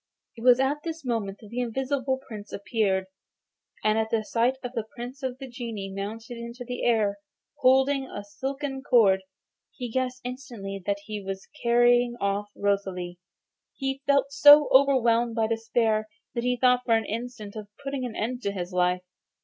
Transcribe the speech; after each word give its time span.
It 0.35 0.41
was 0.43 0.59
at 0.59 0.81
this 0.81 1.05
moment 1.05 1.37
that 1.41 1.49
the 1.49 1.59
Invisible 1.59 2.17
Prince 2.27 2.51
appeared, 2.51 3.05
and 3.83 3.99
at 3.99 4.09
the 4.09 4.23
sight 4.25 4.57
of 4.63 4.71
the 4.73 4.87
Prince 4.95 5.21
of 5.21 5.37
the 5.37 5.47
Genii 5.47 5.93
mounting 5.93 6.43
into 6.43 6.65
the 6.65 6.83
air, 6.83 7.19
holding 7.59 8.07
a 8.07 8.23
silken 8.23 8.81
cord, 8.81 9.21
he 9.69 9.91
guessed 9.91 10.21
instantly 10.23 10.81
that 10.87 11.01
he 11.05 11.21
was 11.21 11.47
carrying 11.61 12.15
off 12.19 12.47
Rosalie. 12.55 13.19
He 13.75 14.01
felt 14.07 14.31
so 14.31 14.69
overwhelmed 14.71 15.35
by 15.35 15.45
despair 15.45 16.07
that 16.33 16.43
he 16.43 16.57
thought 16.57 16.81
for 16.83 16.95
an 16.95 17.05
instant 17.05 17.55
of 17.55 17.67
putting 17.83 18.03
an 18.03 18.15
end 18.15 18.41
to 18.41 18.51
his 18.51 18.73
life. 18.73 19.03